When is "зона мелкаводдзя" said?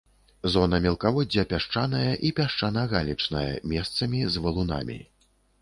0.53-1.43